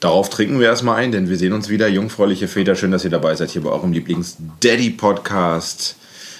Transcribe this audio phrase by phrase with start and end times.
[0.00, 1.86] Darauf trinken wir erstmal ein, denn wir sehen uns wieder.
[1.86, 5.96] Jungfräuliche Väter, schön, dass ihr dabei seid hier bei eurem Lieblings-Daddy-Podcast.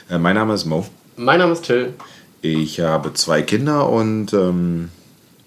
[0.09, 0.87] Äh, mein Name ist Mo.
[1.17, 1.93] Mein Name ist Till.
[2.41, 4.89] Ich habe zwei Kinder und ähm,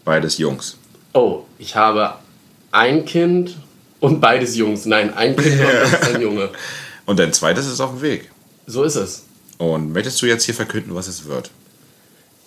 [0.05, 0.77] beides Jungs.
[1.13, 2.13] Oh, ich habe
[2.71, 3.57] ein Kind
[3.99, 4.85] und beides Jungs.
[4.85, 6.51] Nein, ein Kind und ein Junge.
[7.07, 8.29] Und dein zweites ist auf dem Weg.
[8.67, 9.23] So ist es.
[9.57, 11.49] Und möchtest du jetzt hier verkünden, was es wird?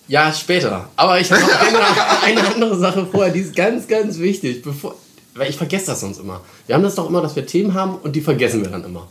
[0.07, 0.89] Ja, später.
[0.95, 1.81] Aber ich habe noch eine,
[2.23, 4.63] eine andere Sache vorher, die ist ganz, ganz wichtig.
[4.63, 4.95] Bevor,
[5.37, 6.41] weil ich vergesse das sonst immer.
[6.67, 9.07] Wir haben das doch immer, dass wir Themen haben und die vergessen wir dann immer.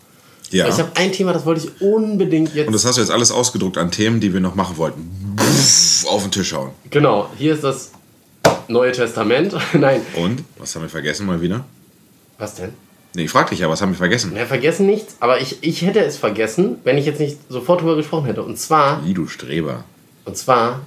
[0.51, 0.65] Ja.
[0.65, 2.67] Aber Ich habe ein Thema, das wollte ich unbedingt jetzt.
[2.67, 5.35] Und das hast du jetzt alles ausgedruckt an Themen, die wir noch machen wollten.
[5.37, 6.71] Pff, auf den Tisch hauen.
[6.89, 7.91] Genau, hier ist das
[8.67, 9.55] Neue Testament.
[9.73, 10.43] Nein, Und?
[10.57, 11.65] Was haben wir vergessen mal wieder?
[12.37, 12.73] was denn?
[13.15, 14.35] Nee, ich frag dich ja, was haben wir vergessen?
[14.35, 17.95] Wir vergessen nichts, aber ich, ich hätte es vergessen, wenn ich jetzt nicht sofort drüber
[17.95, 18.43] gesprochen hätte.
[18.43, 19.85] Und zwar, Wie du Streber.
[20.25, 20.81] und zwar,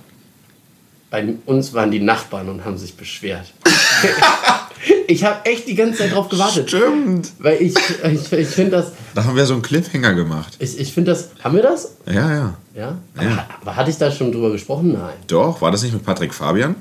[1.10, 3.46] bei uns waren die Nachbarn und haben sich beschwert.
[5.08, 6.68] ich habe echt die ganze Zeit drauf gewartet.
[6.68, 7.32] Stimmt.
[7.38, 7.74] Weil ich,
[8.12, 10.54] ich, ich finde das, Da haben wir so einen Cliffhanger gemacht.
[10.58, 11.92] ich, ich finde das, haben wir das?
[12.06, 12.54] Ja, ja.
[12.74, 12.80] Ja?
[12.84, 12.98] Ja.
[13.16, 14.92] Aber, aber hatte ich da schon drüber gesprochen?
[14.92, 15.14] Nein.
[15.26, 16.76] Doch, war das nicht mit Patrick Fabian?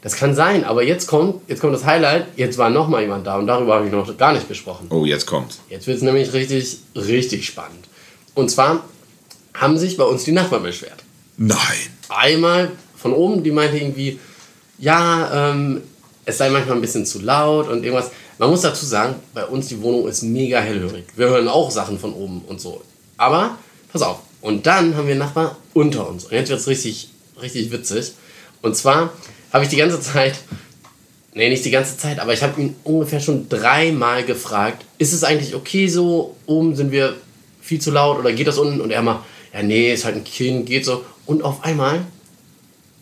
[0.00, 2.26] Das kann sein, aber jetzt kommt, jetzt kommt das Highlight.
[2.36, 4.86] Jetzt war noch mal jemand da und darüber habe ich noch gar nicht gesprochen.
[4.90, 5.60] Oh, jetzt kommt's.
[5.68, 7.88] Jetzt wird es nämlich richtig, richtig spannend.
[8.34, 8.84] Und zwar
[9.54, 11.02] haben sich bei uns die Nachbarn beschwert.
[11.36, 11.58] Nein.
[12.08, 14.18] Einmal von oben, die meinte irgendwie,
[14.78, 15.82] ja, ähm,
[16.26, 18.10] es sei manchmal ein bisschen zu laut und irgendwas.
[18.38, 21.04] Man muss dazu sagen, bei uns die Wohnung ist mega hellhörig.
[21.14, 22.82] Wir hören auch Sachen von oben und so.
[23.16, 23.56] Aber,
[23.92, 24.18] pass auf.
[24.42, 26.24] Und dann haben wir einen Nachbar unter uns.
[26.24, 27.10] Und jetzt wird es richtig,
[27.40, 28.12] richtig witzig.
[28.60, 29.12] Und zwar
[29.52, 30.34] habe ich die ganze Zeit,
[31.32, 35.22] nee, nicht die ganze Zeit, aber ich habe ihn ungefähr schon dreimal gefragt, ist es
[35.22, 37.14] eigentlich okay so, oben sind wir
[37.60, 38.80] viel zu laut oder geht das unten?
[38.80, 41.04] Und er mal, ja, nee, ist halt ein Kind, geht so.
[41.24, 42.00] Und auf einmal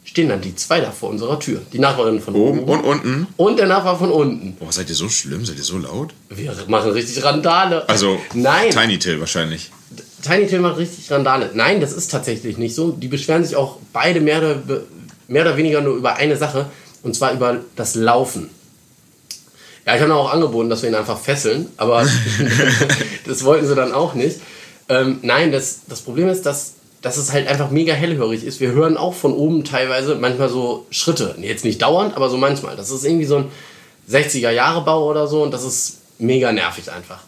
[0.04, 1.60] stehen dann die zwei da vor unserer Tür.
[1.72, 3.26] Die Nachbarin von Oben oben und unten.
[3.36, 4.54] und der Nachbar von unten.
[4.56, 5.44] Boah, seid ihr so schlimm?
[5.44, 6.12] Seid ihr so laut?
[6.28, 7.88] Wir machen richtig Randale.
[7.88, 9.70] Also, nein, Tiny Till wahrscheinlich.
[10.22, 11.50] Tiny Tim macht richtig Randale.
[11.54, 12.92] Nein, das ist tatsächlich nicht so.
[12.92, 14.82] Die beschweren sich auch beide mehr oder,
[15.28, 16.66] mehr oder weniger nur über eine Sache.
[17.02, 18.48] Und zwar über das Laufen.
[19.86, 21.68] Ja, ich habe auch angeboten, dass wir ihn einfach fesseln.
[21.76, 22.06] Aber
[23.26, 24.40] das wollten sie dann auch nicht.
[24.88, 28.60] Ähm, nein, das, das Problem ist, dass, dass es halt einfach mega hellhörig ist.
[28.60, 31.34] Wir hören auch von oben teilweise manchmal so Schritte.
[31.38, 32.76] Jetzt nicht dauernd, aber so manchmal.
[32.76, 33.50] Das ist irgendwie so ein
[34.10, 35.42] 60er-Jahre-Bau oder so.
[35.42, 37.20] Und das ist mega nervig einfach.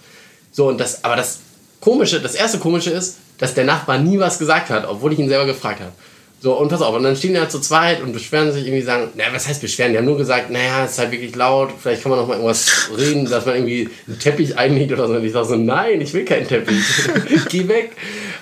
[0.51, 1.41] So, und das, aber das
[1.83, 5.29] Komische, das erste Komische ist, dass der Nachbar nie was gesagt hat, obwohl ich ihn
[5.29, 5.93] selber gefragt habe.
[6.41, 8.83] So, und pass auf, und dann stehen die halt zu zweit und beschweren sich irgendwie,
[8.83, 9.93] sagen, naja, was heißt beschweren?
[9.93, 12.35] Die haben nur gesagt, naja, es ist halt wirklich laut, vielleicht kann man noch mal
[12.35, 15.15] irgendwas reden, dass man irgendwie einen Teppich einlegt oder so.
[15.15, 16.83] Und ich sage so, nein, ich will keinen Teppich.
[17.51, 17.93] Geh weg.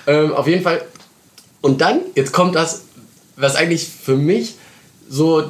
[0.07, 0.81] Ähm, auf jeden Fall.
[1.65, 2.83] Und dann, jetzt kommt das,
[3.37, 4.53] was eigentlich für mich
[5.09, 5.49] so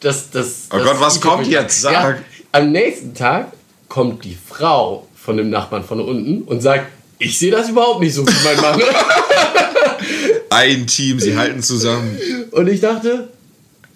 [0.00, 1.82] das, das, Oh das Gott, was kommt jetzt?
[1.82, 1.92] Sag.
[1.92, 2.18] Ja,
[2.50, 3.52] am nächsten Tag
[3.88, 6.86] kommt die Frau von dem Nachbarn von unten und sagt,
[7.20, 8.82] ich sehe das überhaupt nicht so wie mein Mann.
[10.50, 12.18] Ein Team, sie halten zusammen.
[12.50, 13.28] Und ich dachte,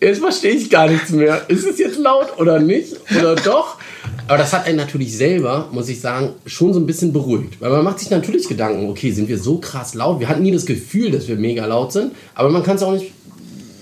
[0.00, 1.50] jetzt verstehe ich gar nichts mehr.
[1.50, 2.94] Ist es jetzt laut oder nicht?
[3.10, 3.76] Oder doch?
[4.30, 7.60] Aber das hat einen natürlich selber, muss ich sagen, schon so ein bisschen beruhigt.
[7.60, 10.20] Weil man macht sich natürlich Gedanken, okay, sind wir so krass laut?
[10.20, 12.92] Wir hatten nie das Gefühl, dass wir mega laut sind, aber man kann es auch
[12.92, 13.10] nicht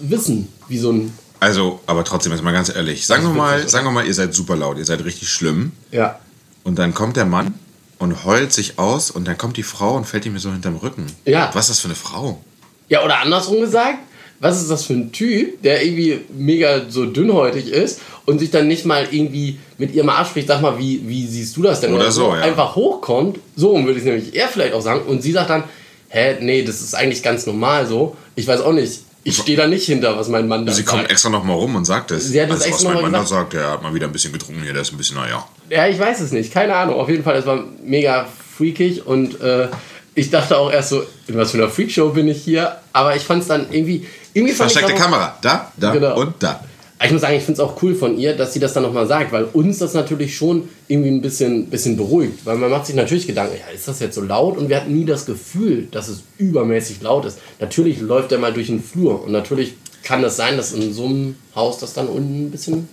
[0.01, 1.13] wissen, wie so ein.
[1.39, 3.07] Also, aber trotzdem, jetzt mal ganz ehrlich.
[3.07, 5.73] Sagen wir mal, sagen wir mal, ihr seid super laut, ihr seid richtig schlimm.
[5.93, 6.19] Ja.
[6.65, 7.53] Und dann kommt der Mann
[7.99, 11.05] und heult sich aus und dann kommt die Frau und fällt ihm so hinterm Rücken.
[11.27, 11.51] Ja.
[11.53, 12.43] Was ist das für eine Frau?
[12.89, 13.99] Ja, oder andersrum gesagt,
[14.41, 18.69] was ist das für ein Typ, der irgendwie mega so dünnhäutig ist und sich dann
[18.69, 21.93] nicht mal irgendwie mit ihr mal abspricht, sag mal, wie, wie siehst du das denn?
[21.93, 22.43] Oder so, ja.
[22.43, 25.65] Einfach hochkommt, so würde ich es nämlich eher vielleicht auch sagen, und sie sagt dann,
[26.09, 28.17] hä, nee, das ist eigentlich ganz normal so.
[28.37, 31.03] Ich weiß auch nicht, ich stehe da nicht hinter, was mein Mann da Sie kommt
[31.03, 31.13] sagt.
[31.13, 32.29] extra noch mal rum und sagt es.
[32.29, 34.13] Sie hat das also, extra was mein Mann da sagt, der hat mal wieder ein
[34.13, 35.47] bisschen getrunken hier, der ist ein bisschen, naja.
[35.69, 36.95] Ja, ich weiß es nicht, keine Ahnung.
[36.95, 39.69] Auf jeden Fall, es war mega freakig und äh,
[40.15, 43.23] ich dachte auch erst so, in was für einer Freakshow bin ich hier, aber ich
[43.23, 44.07] fand es dann irgendwie...
[44.35, 45.39] irgendwie Versteckte auch- Kamera.
[45.43, 46.21] Da, da Genau.
[46.21, 46.65] und da.
[47.05, 49.07] Ich muss sagen, ich finde es auch cool von ihr, dass sie das dann nochmal
[49.07, 52.45] sagt, weil uns das natürlich schon irgendwie ein bisschen, bisschen beruhigt.
[52.45, 54.57] Weil man macht sich natürlich Gedanken, ja, ist das jetzt so laut?
[54.59, 57.39] Und wir hatten nie das Gefühl, dass es übermäßig laut ist.
[57.61, 61.05] Natürlich läuft er mal durch den Flur und natürlich kann das sein, dass in so
[61.05, 62.89] einem Haus das dann unten ein bisschen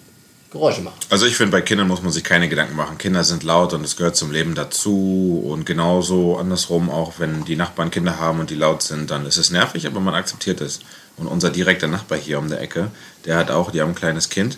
[0.52, 1.08] Geräusche macht.
[1.10, 2.98] Also ich finde, bei Kindern muss man sich keine Gedanken machen.
[2.98, 5.44] Kinder sind laut und es gehört zum Leben dazu.
[5.46, 9.38] Und genauso andersrum, auch wenn die Nachbarn Kinder haben und die laut sind, dann ist
[9.38, 10.80] es nervig, aber man akzeptiert es.
[11.18, 12.92] Und unser direkter Nachbar hier um der Ecke,
[13.26, 14.58] der hat auch, die haben ein kleines Kind.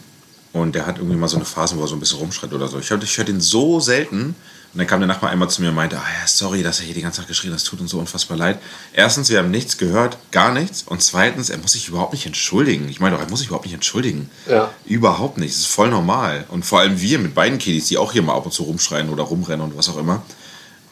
[0.53, 2.67] Und der hat irgendwie mal so eine Phase, wo er so ein bisschen rumschreit oder
[2.67, 2.79] so.
[2.79, 4.35] Ich hörte ich hör den so selten.
[4.73, 6.85] Und dann kam der Nachbar einmal zu mir und meinte, ah ja, sorry, dass er
[6.85, 8.59] hier die ganze Zeit geschrien hat, das tut uns so unfassbar leid.
[8.93, 10.83] Erstens, wir haben nichts gehört, gar nichts.
[10.83, 12.87] Und zweitens, er muss sich überhaupt nicht entschuldigen.
[12.89, 14.29] Ich meine doch, er muss sich überhaupt nicht entschuldigen.
[14.47, 14.71] Ja.
[14.85, 15.53] Überhaupt nicht.
[15.53, 16.45] Das ist voll normal.
[16.49, 19.09] Und vor allem wir mit beiden Kiddies, die auch hier mal ab und zu rumschreien
[19.09, 20.21] oder rumrennen und was auch immer.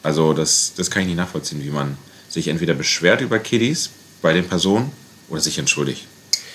[0.02, 1.96] Also das, das kann ich nicht nachvollziehen, wie man
[2.28, 3.90] sich entweder beschwert über Kiddies
[4.22, 4.92] bei den Personen
[5.28, 6.06] oder sich entschuldigt.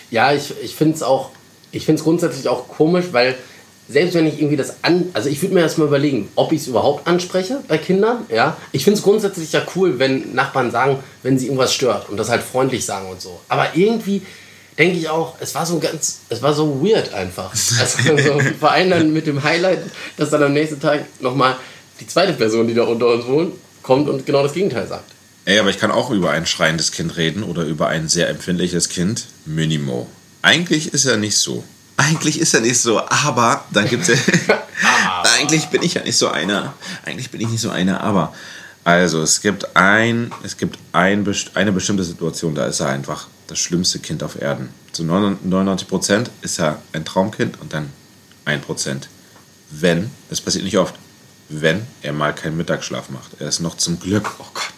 [0.10, 1.32] Ja, ich, ich finde es auch,
[1.72, 3.38] ich finde es grundsätzlich auch komisch, weil
[3.92, 6.68] selbst wenn ich irgendwie das an, also ich würde mir erstmal überlegen, ob ich es
[6.68, 8.58] überhaupt anspreche bei Kindern, ja.
[8.72, 12.30] Ich finde es grundsätzlich ja cool, wenn Nachbarn sagen, wenn sie irgendwas stört und das
[12.30, 13.40] halt freundlich sagen und so.
[13.50, 14.22] Aber irgendwie
[14.78, 17.54] denke ich auch, es war so ganz, es war so weird einfach.
[17.80, 19.80] Also so vor allem dann mit dem Highlight,
[20.18, 21.56] dass dann am nächsten Tag nochmal
[22.00, 25.12] die zweite Person, die da unter uns wohnt, kommt und genau das Gegenteil sagt.
[25.46, 28.90] Ey, aber ich kann auch über ein schreiendes Kind reden oder über ein sehr empfindliches
[28.90, 29.26] Kind.
[29.46, 30.08] Minimo.
[30.44, 31.64] Eigentlich ist er nicht so.
[32.02, 34.64] Eigentlich ist er nicht so, aber dann gibt es ja.
[35.38, 36.74] eigentlich bin ich ja nicht so einer.
[37.06, 38.34] Eigentlich bin ich nicht so einer, aber.
[38.84, 43.60] Also, es gibt, ein, es gibt ein, eine bestimmte Situation, da ist er einfach das
[43.60, 44.70] schlimmste Kind auf Erden.
[44.92, 47.92] Zu 99 Prozent ist er ein Traumkind und dann
[48.46, 49.08] 1 Prozent.
[49.70, 50.96] Wenn, das passiert nicht oft,
[51.50, 53.40] wenn er mal keinen Mittagsschlaf macht.
[53.40, 54.72] Er ist noch zum Glück, oh Gott,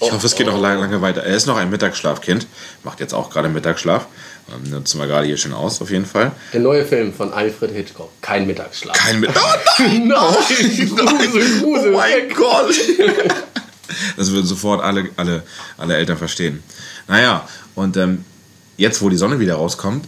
[0.00, 1.22] ich hoffe, es geht noch lange, lange weiter.
[1.22, 2.46] Er ist noch ein Mittagsschlafkind,
[2.84, 4.06] macht jetzt auch gerade Mittagsschlaf.
[4.50, 6.32] Ähm, nutzen wir gerade hier schon aus, auf jeden Fall.
[6.52, 8.96] Der neue Film von Alfred Hitchcock, kein Mittagsschlaf.
[8.96, 9.60] Kein Mittagsschlaf.
[9.78, 11.92] Oh nein, nein, Grusel, Grusel.
[11.94, 12.74] Oh mein Gott.
[14.16, 15.42] Das würden sofort alle, alle,
[15.76, 16.62] alle Eltern verstehen.
[17.08, 18.24] Naja, und ähm,
[18.76, 20.06] jetzt, wo die Sonne wieder rauskommt,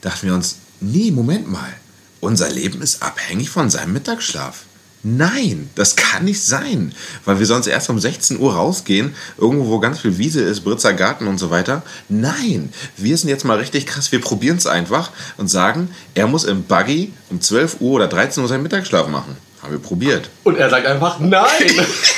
[0.00, 1.72] dachten wir uns, nee, Moment mal.
[2.20, 4.64] Unser Leben ist abhängig von seinem Mittagsschlaf.
[5.08, 6.92] Nein, das kann nicht sein,
[7.24, 10.94] weil wir sonst erst um 16 Uhr rausgehen, irgendwo, wo ganz viel Wiese ist, Britzer
[10.94, 11.84] Garten und so weiter.
[12.08, 16.42] Nein, wir sind jetzt mal richtig krass, wir probieren es einfach und sagen, er muss
[16.42, 19.36] im Buggy um 12 Uhr oder 13 Uhr seinen Mittagsschlaf machen.
[19.62, 20.28] Haben wir probiert.
[20.42, 21.46] Und er sagt einfach, nein,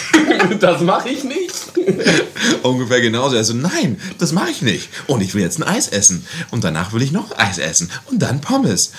[0.61, 1.55] das mache ich nicht.
[2.63, 3.37] Ungefähr genauso.
[3.37, 4.89] Also nein, das mache ich nicht.
[5.07, 6.27] Und ich will jetzt ein Eis essen.
[6.51, 7.91] Und danach will ich noch Eis essen.
[8.07, 8.93] Und dann Pommes.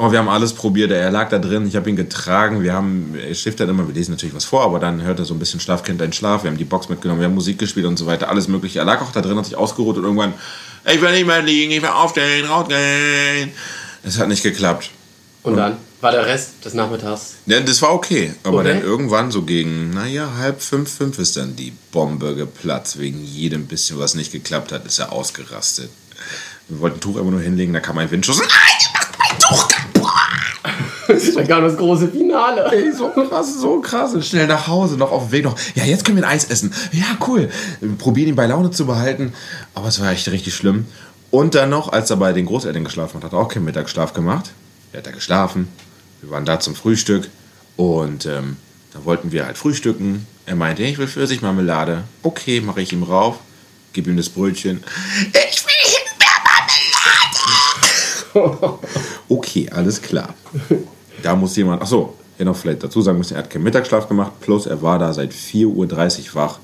[0.00, 0.92] Oh, wir haben alles probiert.
[0.92, 1.66] Er lag da drin.
[1.66, 2.62] Ich habe ihn getragen.
[2.62, 3.88] Wir haben, er schläft dann immer.
[3.88, 6.44] Wir lesen natürlich was vor, aber dann hört er so ein bisschen Schlafkind dein Schlaf.
[6.44, 7.20] Wir haben die Box mitgenommen.
[7.20, 8.28] Wir haben Musik gespielt und so weiter.
[8.28, 8.78] Alles Mögliche.
[8.78, 10.34] Er lag auch da drin, hat sich ausgeruht und irgendwann,
[10.84, 13.50] ich will nicht mehr liegen, ich will aufstehen, rausgehen.
[14.04, 14.90] Es hat nicht geklappt.
[15.42, 17.34] Und, und dann war der Rest des Nachmittags?
[17.46, 18.34] Ja, das war okay.
[18.44, 18.68] Aber okay.
[18.68, 23.00] dann irgendwann so gegen, naja, halb fünf, fünf ist dann die Bombe geplatzt.
[23.00, 25.90] Wegen jedem bisschen, was nicht geklappt hat, ist er ausgerastet.
[26.68, 28.38] Wir wollten ein Tuch immer nur hinlegen, da kam ein Windschuss.
[28.38, 28.48] Nein,
[31.08, 31.36] kaputt!
[31.36, 32.70] da kam das große Finale.
[32.72, 34.14] Ey, so krass, so krass.
[34.14, 35.58] Und schnell nach Hause, noch auf dem Weg noch.
[35.74, 36.72] Ja, jetzt können wir ein Eis essen.
[36.92, 37.48] Ja, cool.
[37.80, 39.32] Wir probieren ihn bei Laune zu behalten.
[39.74, 40.86] Aber es war echt richtig schlimm.
[41.30, 44.12] Und dann noch, als er bei den Großeltern geschlafen hat, hat er auch keinen Mittagsschlaf
[44.12, 44.52] gemacht.
[44.92, 45.68] Er hat da geschlafen.
[46.20, 47.28] Wir waren da zum Frühstück.
[47.76, 48.56] Und ähm,
[48.92, 50.26] da wollten wir halt frühstücken.
[50.46, 52.04] Er meinte, ich will Pfirsichmarmelade.
[52.22, 53.38] Okay, mache ich ihm rauf.
[53.92, 54.82] Gib ihm das Brötchen.
[55.50, 55.78] Ich will
[59.28, 60.34] okay, alles klar.
[61.22, 64.32] Da muss jemand, achso, ja noch vielleicht dazu sagen müssen, er hat keinen Mittagsschlaf gemacht,
[64.40, 66.58] plus er war da seit 4.30 Uhr wach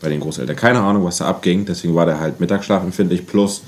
[0.00, 0.56] bei den Großeltern.
[0.56, 3.62] Keine Ahnung, was da abging, deswegen war der halt Mittagsschlafempfindlich plus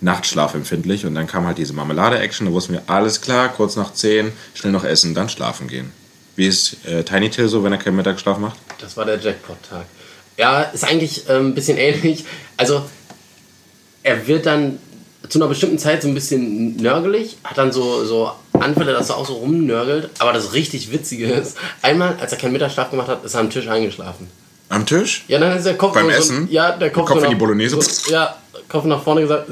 [0.00, 4.32] Nachtschlafempfindlich und dann kam halt diese Marmelade-Action, da wussten wir, alles klar, kurz nach 10,
[4.54, 5.92] schnell noch essen, dann schlafen gehen.
[6.34, 8.58] Wie ist äh, Tiny Till so, wenn er keinen Mittagsschlaf macht?
[8.78, 9.84] Das war der Jackpot-Tag.
[10.38, 12.24] Ja, ist eigentlich äh, ein bisschen ähnlich.
[12.56, 12.82] Also,
[14.02, 14.78] er wird dann
[15.28, 19.16] zu einer bestimmten Zeit so ein bisschen nörgelig, hat dann so, so Anfälle, dass er
[19.16, 20.10] auch so rumnörgelt.
[20.18, 23.50] Aber das richtig Witzige ist, einmal, als er keinen Mittagsschlaf gemacht hat, ist er am
[23.50, 24.28] Tisch eingeschlafen.
[24.68, 25.24] Am Tisch?
[25.28, 26.48] Ja, dann ist der Kopf Beim so, Essen?
[26.50, 27.80] Ja, der Kopf, Kopf so in die Bolognese?
[27.80, 28.36] So, ja,
[28.68, 29.48] Kopf nach vorne gesagt.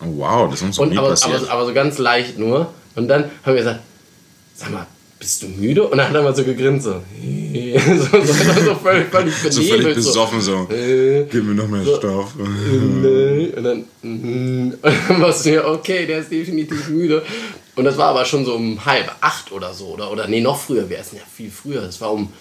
[0.00, 1.42] Oh, wow, das ist uns so und, nie aber, passiert.
[1.42, 2.72] aber, aber so ganz leicht nur.
[2.94, 3.80] Und dann haben wir gesagt,
[4.54, 4.86] sag mal,
[5.18, 5.82] bist du müde?
[5.84, 6.92] Und dann hat er mal so gegrinst, so.
[6.92, 9.52] so, so, so völlig, völlig benebelt.
[9.52, 10.68] So völlig besoffen, so.
[10.70, 12.34] Äh, Gib mir noch mehr so, Stoff.
[12.38, 17.22] Äh, und dann, mm, und dann warst du ja, okay, der ist definitiv müde.
[17.74, 19.86] Und das war aber schon so um halb acht oder so.
[19.86, 20.88] Oder, oder nee, noch früher.
[20.88, 21.82] Wir essen ja viel früher.
[21.82, 22.32] Das war um,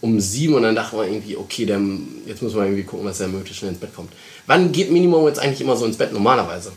[0.00, 1.80] um sieben und dann dachten wir irgendwie, okay, der,
[2.26, 4.12] jetzt müssen wir irgendwie gucken, dass er möglichst schnell ins Bett kommt.
[4.46, 6.72] Wann geht Minimum jetzt eigentlich immer so ins Bett normalerweise?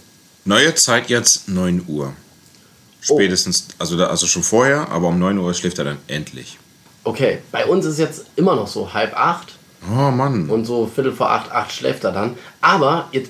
[0.45, 2.13] Neue Zeit jetzt 9 Uhr.
[3.05, 3.73] Spätestens, oh.
[3.79, 6.57] also, da, also schon vorher, aber um 9 Uhr schläft er dann endlich.
[7.03, 9.53] Okay, bei uns ist jetzt immer noch so halb acht.
[9.87, 10.49] Oh Mann.
[10.49, 12.35] Und so Viertel vor acht, acht schläft er dann.
[12.61, 13.29] Aber jetzt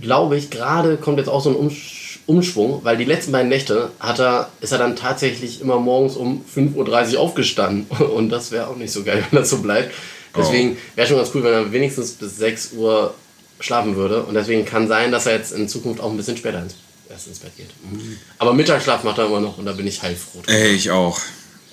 [0.00, 3.90] glaube ich, gerade kommt jetzt auch so ein Umsch Umschwung, weil die letzten beiden Nächte
[3.98, 7.86] hat er, ist er dann tatsächlich immer morgens um 5.30 Uhr aufgestanden.
[8.14, 9.92] Und das wäre auch nicht so geil, wenn das so bleibt.
[10.36, 13.12] Deswegen wäre schon ganz cool, wenn er wenigstens bis 6 Uhr
[13.58, 14.22] schlafen würde.
[14.22, 16.74] Und deswegen kann sein, dass er jetzt in Zukunft auch ein bisschen später ins
[17.08, 17.70] erst ins Bett geht.
[17.82, 18.18] Mhm.
[18.38, 20.42] Aber Mittagsschlaf macht er immer noch und da bin ich heilfroh.
[20.46, 21.20] Ey, ich auch.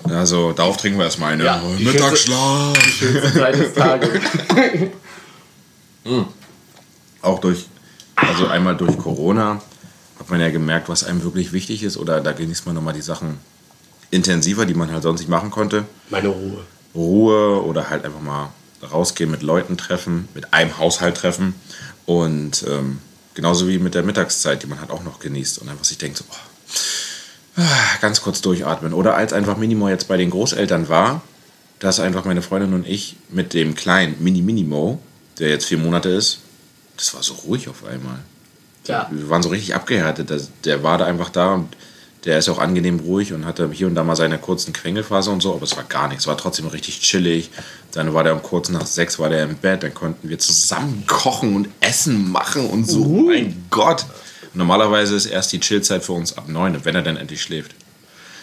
[0.04, 1.44] Also, darauf trinken wir erstmal eine.
[1.44, 2.78] Ja, die Mittagsschlaf.
[2.78, 4.10] Die schönste Zeit des Tages.
[7.22, 7.66] Auch durch,
[8.16, 9.60] also einmal durch Corona
[10.18, 11.98] hat man ja gemerkt, was einem wirklich wichtig ist.
[11.98, 13.38] Oder da genießt man nochmal die Sachen
[14.10, 15.84] intensiver, die man halt sonst nicht machen konnte.
[16.08, 16.64] Meine Ruhe.
[16.94, 18.52] Ruhe oder halt einfach mal
[18.90, 21.54] rausgehen, mit Leuten treffen, mit einem Haushalt treffen.
[22.06, 22.98] Und ähm,
[23.34, 25.58] genauso wie mit der Mittagszeit, die man halt auch noch genießt.
[25.58, 28.92] Und einfach sich denkt so, boah, ah, ganz kurz durchatmen.
[28.92, 31.22] Oder als einfach Minimo jetzt bei den Großeltern war,
[31.78, 35.00] dass einfach meine Freundin und ich mit dem kleinen Mini-Minimo,
[35.38, 36.40] der jetzt vier Monate ist,
[36.96, 38.18] das war so ruhig auf einmal.
[38.86, 39.08] Ja.
[39.10, 40.30] Wir waren so richtig abgehärtet.
[40.30, 41.74] Der, der war da einfach da und
[42.24, 45.40] der ist auch angenehm ruhig und hatte hier und da mal seine kurzen Quengelphase und
[45.40, 46.24] so, aber es war gar nichts.
[46.24, 47.50] Es war trotzdem richtig chillig.
[47.92, 51.04] Dann war der um kurz nach sechs war der im Bett, dann konnten wir zusammen
[51.06, 53.04] kochen und Essen machen und so.
[53.04, 54.04] Mein Gott.
[54.52, 57.74] Normalerweise ist erst die Chillzeit für uns ab neun, wenn er dann endlich schläft.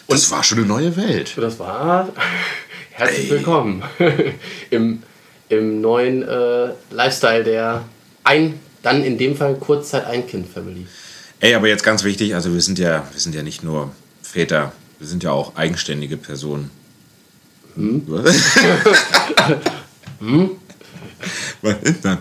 [0.07, 1.33] Das war schon eine neue Welt.
[1.37, 2.09] Das war
[2.91, 3.83] herzlich willkommen
[4.69, 5.03] im,
[5.49, 7.83] im neuen äh, Lifestyle der
[8.23, 10.87] ein, dann in dem Fall Kurzzeit Ein-Kind-Family.
[11.39, 13.91] Ey, aber jetzt ganz wichtig, also wir sind ja, wir sind ja nicht nur
[14.23, 16.71] Väter, wir sind ja auch eigenständige Personen.
[17.75, 18.01] Hm?
[21.61, 22.17] Was ist denn?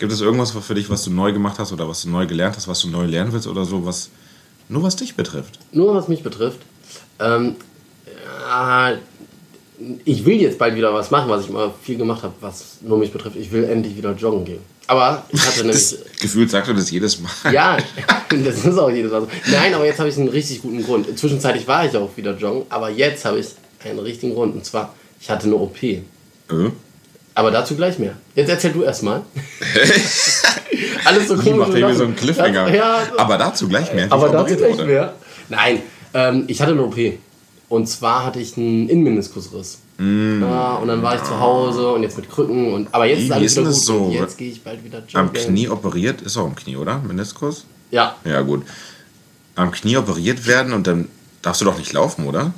[0.00, 2.56] Gibt es irgendwas für dich, was du neu gemacht hast oder was du neu gelernt
[2.56, 4.10] hast, was du neu lernen willst oder so, was
[4.68, 5.60] nur was dich betrifft?
[5.70, 6.58] Nur was mich betrifft.
[7.20, 7.54] Ähm,
[8.40, 8.96] ja,
[10.04, 12.98] ich will jetzt bald wieder was machen, was ich immer viel gemacht habe, was nur
[12.98, 13.36] mich betrifft.
[13.36, 14.60] Ich will endlich wieder joggen gehen.
[14.86, 15.90] Aber ich hatte nämlich.
[15.90, 17.30] Das Gefühl sagst du das jedes Mal.
[17.52, 17.76] Ja,
[18.28, 19.28] das ist auch jedes Mal so.
[19.50, 21.18] Nein, aber jetzt habe ich einen richtig guten Grund.
[21.18, 23.48] Zwischenzeitlich war ich auch wieder joggen, aber jetzt habe ich
[23.84, 24.54] einen richtigen Grund.
[24.54, 25.82] Und zwar, ich hatte eine OP.
[25.82, 26.00] Äh?
[27.34, 28.14] Aber dazu gleich mehr.
[28.34, 29.22] Jetzt erzähl du erstmal.
[31.04, 31.56] Alles so komisch.
[31.56, 32.74] macht irgendwie so einen Cliffhanger.
[32.74, 34.12] Ja, aber dazu gleich mehr.
[34.12, 35.14] aber ich dazu gleich mehr.
[35.48, 36.98] Nein, ähm, ich hatte eine OP.
[37.72, 39.78] Und zwar hatte ich einen Innenmeniskusriss.
[39.98, 42.74] Ja, und dann war ich zu Hause und jetzt mit Krücken.
[42.74, 43.74] Und, aber jetzt Wie ist alles wieder gut.
[43.74, 44.10] so?
[44.12, 45.16] Jetzt gehe ich bald wieder joggen.
[45.16, 46.98] Am Knie operiert, ist auch am Knie, oder?
[46.98, 47.64] Meniskus?
[47.90, 48.16] Ja.
[48.26, 48.64] Ja, gut.
[49.54, 51.08] Am Knie operiert werden und dann
[51.40, 52.52] darfst du doch nicht laufen, oder?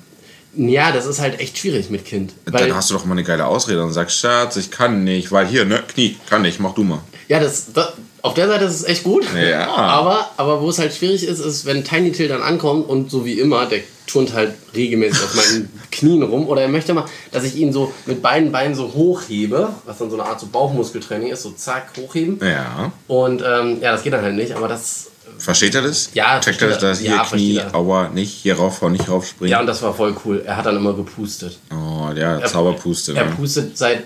[0.56, 2.33] ja, das ist halt echt schwierig mit Kind.
[2.47, 5.47] Dann hast du doch immer eine geile Ausrede und sagst, Schatz, ich kann nicht, weil
[5.47, 7.00] hier, ne, Knie, kann nicht, mach du mal.
[7.28, 7.92] ja, das, das,
[8.25, 9.26] auf der Seite ist es echt gut.
[9.35, 9.69] Ja.
[9.76, 13.26] Aber, aber wo es halt schwierig ist, ist, wenn Tiny Till dann ankommt und so
[13.26, 16.49] wie immer, der turnt halt regelmäßig auf meinen Knien rum.
[16.49, 20.09] Oder er möchte mal, dass ich ihn so mit beiden Beinen so hochhebe, was dann
[20.11, 22.38] so eine Art so Bauchmuskeltraining ist, so zack, hochheben.
[22.43, 22.93] Ja.
[23.09, 25.11] Und ähm, ja, das geht dann halt nicht, aber das.
[25.37, 26.09] Versteht er das?
[26.14, 26.95] Ja, Checkt er das, er.
[27.07, 27.75] hier Ja, Knie, er.
[27.75, 29.50] Aua, nicht hier rauf, vor, nicht raufspringen?
[29.50, 30.43] Ja, und das war voll cool.
[30.47, 31.59] Er hat dann immer gepustet.
[31.71, 33.14] Oh, ja, Zauberpuste.
[33.14, 33.33] Er Ne?
[33.37, 34.04] pustet seit,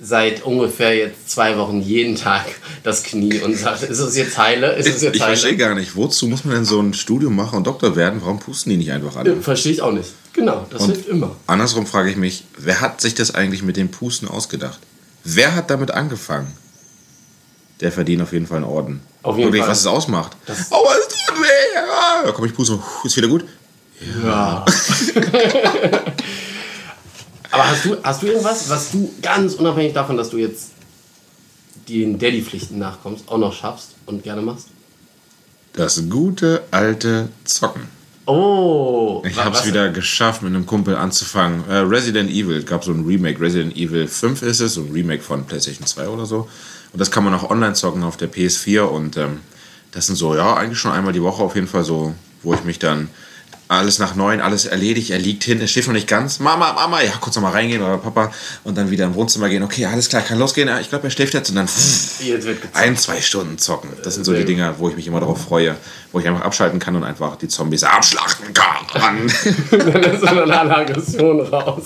[0.00, 2.44] seit ungefähr jetzt zwei Wochen jeden Tag
[2.84, 4.74] das Knie und sagt, ist es jetzt heile?
[4.76, 5.36] Ist es Ich, jetzt ich heile?
[5.36, 8.20] verstehe gar nicht, wozu muss man denn so ein Studium machen und Doktor werden?
[8.22, 9.40] Warum pusten die nicht einfach alle?
[9.42, 10.10] Verstehe ich auch nicht.
[10.34, 11.34] Genau, das Und hilft immer.
[11.48, 14.78] Andersrum frage ich mich, wer hat sich das eigentlich mit dem Pusten ausgedacht?
[15.24, 16.52] Wer hat damit angefangen?
[17.80, 19.00] Der verdient auf jeden Fall einen Orden.
[19.22, 19.70] Auf jeden Wirklich, Fall.
[19.70, 20.36] was es ausmacht.
[20.46, 21.74] Das- oh, es tut weh.
[21.74, 22.22] Ja.
[22.24, 22.78] Da komm ich pusten.
[22.78, 23.44] Puh, Ist wieder gut?
[24.24, 24.64] Ja.
[27.58, 30.70] Aber hast du, hast du irgendwas, was du ganz unabhängig davon, dass du jetzt
[31.88, 34.68] den Daddy-Pflichten nachkommst, auch noch schaffst und gerne machst?
[35.72, 37.82] Das gute alte Zocken.
[38.26, 39.22] Oh!
[39.26, 41.64] Ich habe es wieder geschafft, mit einem Kumpel anzufangen.
[41.68, 43.40] Äh, Resident Evil, gab so ein Remake.
[43.40, 46.48] Resident Evil 5 ist es, so ein Remake von PlayStation 2 oder so.
[46.92, 48.82] Und das kann man auch online zocken auf der PS4.
[48.82, 49.40] Und ähm,
[49.92, 52.64] das sind so, ja, eigentlich schon einmal die Woche auf jeden Fall so, wo ich
[52.64, 53.08] mich dann
[53.68, 56.38] alles nach neun, alles erledigt, er liegt hin, er steht noch nicht ganz.
[56.40, 58.32] Mama, Mama, ja, kurz nochmal reingehen oder Papa
[58.64, 59.62] und dann wieder im Wohnzimmer gehen.
[59.62, 60.70] Okay, alles klar, kann losgehen.
[60.80, 63.90] Ich glaube, er schläft jetzt und dann Jetzt wird ein, zwei Stunden zocken.
[64.02, 64.44] Das sind so die.
[64.48, 65.76] Dinger, wo ich mich immer darauf freue,
[66.12, 69.30] wo ich einfach abschalten kann und einfach die Zombies abschlachten kann.
[69.70, 71.82] Dann ist eine Aggression raus.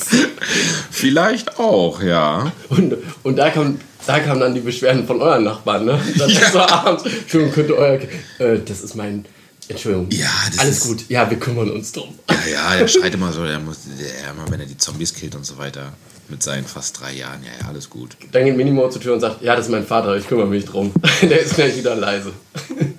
[0.91, 2.53] Vielleicht auch, ja.
[2.69, 6.01] Und, und da, kam, da kamen dann die Beschwerden von euren Nachbarn, ne?
[6.17, 6.51] Dann Ja.
[6.51, 7.99] so abends, Entschuldigung, könnte euer,
[8.39, 9.25] äh, das ist mein,
[9.73, 10.09] Entschuldigung.
[10.11, 12.09] Ja, Alles ist- gut, ja, wir kümmern uns drum.
[12.31, 15.35] Ja, ja, der schreit immer so, der muss, der immer, wenn er die Zombies killt
[15.35, 15.93] und so weiter.
[16.29, 18.17] Mit seinen fast drei Jahren, ja, ja, alles gut.
[18.31, 20.65] Dann geht Minimo zur Tür und sagt, ja, das ist mein Vater, ich kümmere mich
[20.65, 20.91] drum.
[21.23, 22.33] Der ist gleich wieder leise.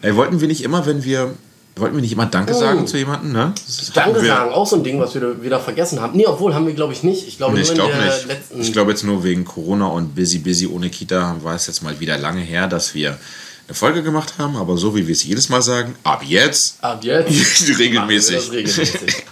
[0.03, 1.33] Ey, wollten wir nicht immer, wenn wir,
[1.77, 3.53] wollten wir nicht immer Danke sagen zu jemandem, ne?
[3.57, 3.91] Oh.
[3.95, 6.15] Danke sagen, auch so ein Ding, was wir wieder vergessen haben.
[6.15, 7.27] Nee, obwohl haben wir, glaube ich, nicht.
[7.27, 8.27] Ich glaube, Nee, ich der nicht.
[8.27, 8.61] letzten...
[8.61, 11.99] Ich glaube jetzt nur wegen Corona und busy, busy ohne Kita war es jetzt mal
[11.99, 13.17] wieder lange her, dass wir
[13.67, 17.03] eine Folge gemacht haben, aber so wie wir es jedes Mal sagen, ab jetzt Ab
[17.03, 17.29] jetzt
[17.79, 18.51] regelmäßig.
[18.51, 19.23] regelmäßig.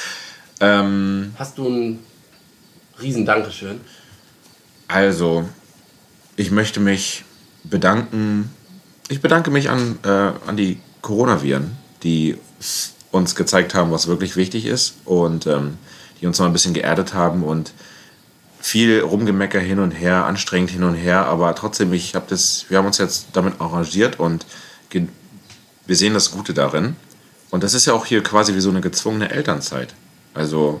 [0.60, 1.98] ähm, Hast du ein
[3.00, 3.80] riesen Dankeschön?
[4.88, 5.48] Also,
[6.36, 7.24] ich möchte mich
[7.64, 8.50] bedanken.
[9.08, 12.36] Ich bedanke mich an, äh, an die Coronaviren, die
[13.10, 15.76] uns gezeigt haben, was wirklich wichtig ist und ähm,
[16.20, 17.72] die uns noch ein bisschen geerdet haben und
[18.64, 22.78] viel Rumgemecker hin und her, anstrengend hin und her, aber trotzdem, ich habe das, wir
[22.78, 24.46] haben uns jetzt damit arrangiert und
[25.86, 26.96] wir sehen das Gute darin.
[27.50, 29.92] Und das ist ja auch hier quasi wie so eine gezwungene Elternzeit.
[30.32, 30.80] Also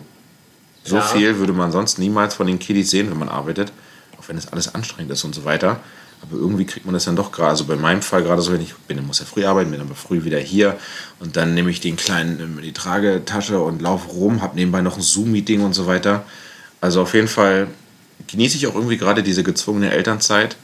[0.82, 1.02] so ja.
[1.02, 3.70] viel würde man sonst niemals von den Kiddies sehen, wenn man arbeitet,
[4.18, 5.80] auch wenn es alles anstrengend ist und so weiter.
[6.22, 8.62] Aber irgendwie kriegt man das dann doch gerade, also bei meinem Fall gerade so, wenn
[8.62, 10.78] ich bin, muss ja früh arbeiten, bin aber früh wieder hier
[11.20, 15.02] und dann nehme ich den kleinen, die Tragetasche und laufe rum, habe nebenbei noch ein
[15.02, 16.24] Zoom-Meeting und so weiter.
[16.84, 17.68] Also auf jeden Fall
[18.26, 20.58] genieße ich auch irgendwie gerade diese gezwungene Elternzeit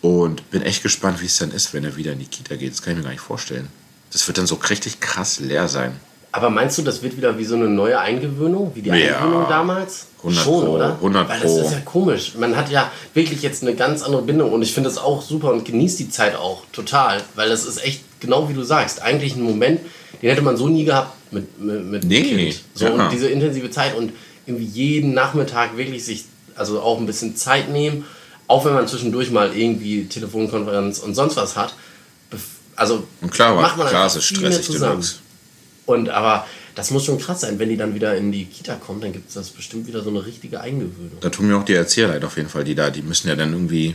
[0.00, 2.72] und bin echt gespannt, wie es dann ist, wenn er wieder in die Kita geht.
[2.72, 3.68] Das kann ich mir gar nicht vorstellen.
[4.10, 5.92] Das wird dann so richtig krass leer sein.
[6.32, 9.44] Aber meinst du, das wird wieder wie so eine neue Eingewöhnung, wie die ja, Eingewöhnung
[9.50, 10.06] damals?
[10.20, 10.94] 100 Schon, Pro, oder?
[10.94, 12.32] 100 Weil das ist ja komisch.
[12.38, 15.52] Man hat ja wirklich jetzt eine ganz andere Bindung und ich finde das auch super
[15.52, 19.02] und genießt die Zeit auch total, weil das ist echt genau wie du sagst.
[19.02, 19.80] Eigentlich ein Moment,
[20.22, 22.60] den hätte man so nie gehabt mit, mit, mit nee, Kind.
[22.72, 22.92] So ja.
[22.92, 24.12] und diese intensive Zeit und
[24.46, 26.24] irgendwie jeden Nachmittag wirklich sich
[26.54, 28.04] also auch ein bisschen Zeit nehmen,
[28.46, 31.74] auch wenn man zwischendurch mal irgendwie Telefonkonferenz und sonst was hat.
[32.76, 35.04] Also und klar, macht man klar, ist stressig zusammen.
[35.86, 39.02] Und aber das muss schon krass sein, wenn die dann wieder in die Kita kommt,
[39.02, 41.18] dann gibt es das bestimmt wieder so eine richtige Eingewöhnung.
[41.20, 43.34] Da tun mir auch die Erzieher leid auf jeden Fall, die da, die müssen ja
[43.34, 43.94] dann irgendwie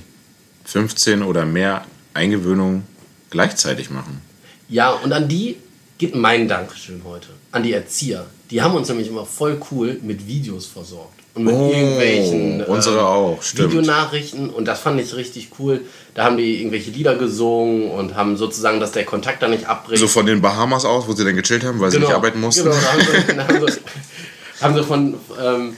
[0.66, 2.84] 15 oder mehr Eingewöhnungen
[3.30, 4.20] gleichzeitig machen.
[4.68, 5.58] Ja, und an die
[6.02, 7.28] geht mein Dankeschön heute.
[7.52, 8.26] An die Erzieher.
[8.50, 12.98] Die haben uns nämlich immer voll cool mit Videos versorgt und mit oh, irgendwelchen unsere
[12.98, 13.70] äh, auch, stimmt.
[13.70, 15.82] Videonachrichten und das fand ich richtig cool.
[16.16, 20.02] Da haben die irgendwelche Lieder gesungen und haben sozusagen, dass der Kontakt da nicht abbricht.
[20.02, 22.18] So von den Bahamas aus, wo sie dann gechillt haben, weil genau, sie nicht genau,
[22.18, 22.64] arbeiten mussten.
[22.64, 23.80] Genau, da haben sie, da haben sie,
[24.62, 25.78] haben sie von ähm,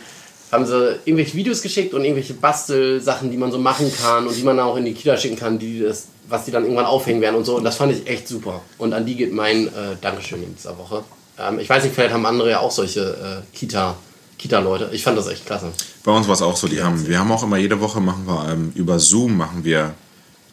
[0.53, 4.43] haben sie irgendwelche Videos geschickt und irgendwelche Bastelsachen, die man so machen kann und die
[4.43, 7.35] man auch in die Kita schicken kann, die das, was die dann irgendwann aufhängen werden
[7.35, 7.57] und so.
[7.57, 8.61] Und das fand ich echt super.
[8.77, 11.03] Und an die geht mein äh, Dankeschön in dieser Woche.
[11.37, 13.95] Ähm, ich weiß nicht, vielleicht haben andere ja auch solche äh, Kita-
[14.37, 14.89] Kita-Leute.
[14.93, 15.71] Ich fand das echt klasse.
[16.03, 16.67] Bei uns war es auch so.
[16.67, 19.93] Die haben, wir haben auch immer jede Woche machen wir ähm, über Zoom machen wir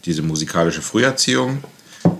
[0.04, 1.62] diese musikalische Früherziehung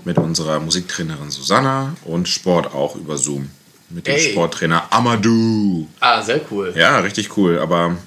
[0.05, 3.49] mit unserer Musiktrainerin Susanna und Sport auch über Zoom
[3.93, 4.31] mit dem Ey.
[4.31, 5.87] Sporttrainer Amadou.
[5.99, 6.73] Ah, sehr cool.
[6.75, 7.59] Ja, richtig cool.
[7.59, 7.97] Aber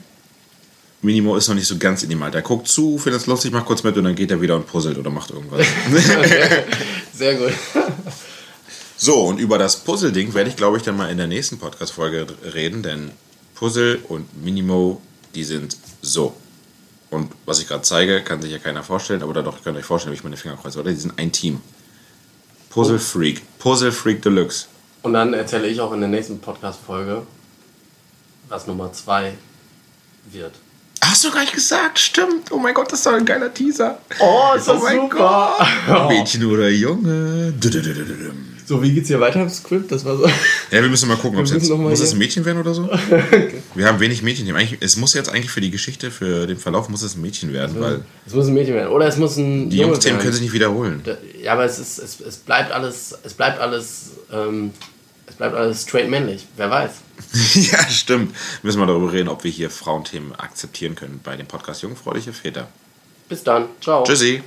[1.02, 2.38] Minimo ist noch nicht so ganz in dem Alter.
[2.38, 4.66] Er guckt zu, findet es lustig, macht kurz mit und dann geht er wieder und
[4.66, 5.66] puzzelt oder macht irgendwas.
[7.12, 7.52] sehr gut.
[8.97, 12.26] So, und über das Puzzle-Ding werde ich, glaube ich, dann mal in der nächsten Podcast-Folge
[12.54, 13.10] reden, denn
[13.54, 15.02] Puzzle und Minimo,
[15.34, 16.34] die sind so.
[17.10, 19.84] Und was ich gerade zeige, kann sich ja keiner vorstellen, aber doch, könnt ihr euch
[19.84, 20.90] vorstellen, wie ich meine Finger kreuze, oder?
[20.90, 21.60] Die sind ein Team.
[22.70, 23.42] Puzzle Freak.
[23.58, 24.66] Puzzle Freak Deluxe.
[25.04, 27.26] Und dann erzähle ich auch in der nächsten Podcast-Folge,
[28.49, 29.34] was Nummer 2
[30.32, 30.52] wird.
[31.02, 31.99] Hast du gar nicht gesagt?
[31.99, 32.50] Stimmt.
[32.50, 33.99] Oh mein Gott, das ist doch ein geiler Teaser.
[34.19, 35.56] Oh, ist das oh super.
[35.86, 36.08] Gott.
[36.08, 37.52] Mädchen oder Junge.
[38.64, 39.93] So, wie geht's hier weiter im Script?
[39.93, 40.26] Das war so.
[40.71, 41.69] Ja, wir müssen mal gucken, ob es jetzt.
[41.69, 42.84] Muss es ein Mädchen werden oder so?
[43.10, 43.62] okay.
[43.75, 44.49] Wir haben wenig Mädchen.
[44.56, 47.52] Eigentlich, es muss jetzt eigentlich für die Geschichte, für den Verlauf, muss es ein Mädchen
[47.52, 48.04] werden, also, weil.
[48.26, 48.90] Es muss ein Mädchen werden.
[48.90, 49.69] Oder es muss ein.
[49.69, 51.02] Die Jungsthemen können sich nicht wiederholen.
[51.43, 53.14] Ja, aber es, ist, es, es bleibt alles.
[53.23, 54.12] Es bleibt alles.
[54.32, 54.71] Ähm,
[55.34, 56.47] es bleibt alles straight männlich.
[56.56, 56.92] Wer weiß.
[57.54, 58.36] ja, stimmt.
[58.62, 62.68] Müssen wir darüber reden, ob wir hier Frauenthemen akzeptieren können bei dem Podcast Jungfräuliche Väter.
[63.28, 63.66] Bis dann.
[63.80, 64.04] Ciao.
[64.04, 64.42] Tschüssi.